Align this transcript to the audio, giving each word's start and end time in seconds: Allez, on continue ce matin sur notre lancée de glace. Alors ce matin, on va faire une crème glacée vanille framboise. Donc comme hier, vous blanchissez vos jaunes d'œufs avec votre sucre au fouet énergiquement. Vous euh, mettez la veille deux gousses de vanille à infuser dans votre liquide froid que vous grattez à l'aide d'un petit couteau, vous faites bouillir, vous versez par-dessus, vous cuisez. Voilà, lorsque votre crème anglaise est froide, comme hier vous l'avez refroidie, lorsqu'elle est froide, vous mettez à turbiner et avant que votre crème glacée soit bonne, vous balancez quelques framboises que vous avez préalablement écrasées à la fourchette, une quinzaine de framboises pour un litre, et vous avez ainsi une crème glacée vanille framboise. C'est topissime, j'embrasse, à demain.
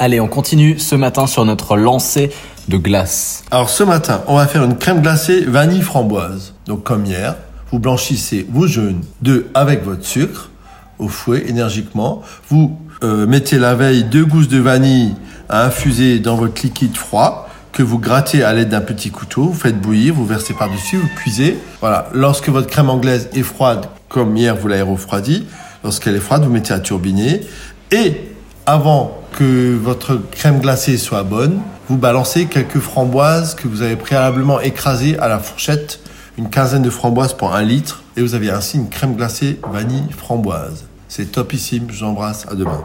Allez, 0.00 0.18
on 0.18 0.26
continue 0.26 0.80
ce 0.80 0.96
matin 0.96 1.28
sur 1.28 1.44
notre 1.44 1.76
lancée 1.76 2.32
de 2.66 2.76
glace. 2.78 3.44
Alors 3.52 3.70
ce 3.70 3.84
matin, 3.84 4.24
on 4.26 4.34
va 4.34 4.48
faire 4.48 4.64
une 4.64 4.76
crème 4.76 5.00
glacée 5.00 5.42
vanille 5.42 5.82
framboise. 5.82 6.54
Donc 6.66 6.82
comme 6.82 7.06
hier, 7.06 7.36
vous 7.70 7.78
blanchissez 7.78 8.44
vos 8.50 8.66
jaunes 8.66 9.02
d'œufs 9.22 9.44
avec 9.54 9.84
votre 9.84 10.04
sucre 10.04 10.50
au 10.98 11.06
fouet 11.06 11.44
énergiquement. 11.46 12.22
Vous 12.48 12.76
euh, 13.04 13.24
mettez 13.28 13.56
la 13.56 13.76
veille 13.76 14.02
deux 14.02 14.24
gousses 14.24 14.48
de 14.48 14.58
vanille 14.58 15.14
à 15.48 15.66
infuser 15.66 16.18
dans 16.18 16.34
votre 16.34 16.60
liquide 16.60 16.96
froid 16.96 17.48
que 17.70 17.84
vous 17.84 18.00
grattez 18.00 18.42
à 18.42 18.52
l'aide 18.52 18.70
d'un 18.70 18.80
petit 18.80 19.12
couteau, 19.12 19.44
vous 19.44 19.54
faites 19.54 19.80
bouillir, 19.80 20.12
vous 20.12 20.26
versez 20.26 20.54
par-dessus, 20.54 20.96
vous 20.96 21.10
cuisez. 21.14 21.56
Voilà, 21.78 22.08
lorsque 22.12 22.48
votre 22.48 22.66
crème 22.66 22.90
anglaise 22.90 23.28
est 23.32 23.44
froide, 23.44 23.86
comme 24.08 24.36
hier 24.36 24.56
vous 24.56 24.66
l'avez 24.66 24.82
refroidie, 24.82 25.46
lorsqu'elle 25.84 26.16
est 26.16 26.20
froide, 26.20 26.42
vous 26.42 26.50
mettez 26.50 26.74
à 26.74 26.80
turbiner 26.80 27.42
et 27.92 28.22
avant 28.66 29.18
que 29.34 29.76
votre 29.76 30.16
crème 30.30 30.60
glacée 30.60 30.96
soit 30.96 31.24
bonne, 31.24 31.60
vous 31.88 31.96
balancez 31.96 32.46
quelques 32.46 32.78
framboises 32.78 33.54
que 33.54 33.68
vous 33.68 33.82
avez 33.82 33.96
préalablement 33.96 34.60
écrasées 34.60 35.18
à 35.18 35.28
la 35.28 35.38
fourchette, 35.38 36.00
une 36.38 36.48
quinzaine 36.48 36.82
de 36.82 36.90
framboises 36.90 37.34
pour 37.34 37.54
un 37.54 37.62
litre, 37.62 38.02
et 38.16 38.22
vous 38.22 38.34
avez 38.34 38.50
ainsi 38.50 38.76
une 38.76 38.88
crème 38.88 39.16
glacée 39.16 39.60
vanille 39.70 40.06
framboise. 40.16 40.84
C'est 41.08 41.32
topissime, 41.32 41.88
j'embrasse, 41.90 42.46
à 42.50 42.54
demain. 42.54 42.84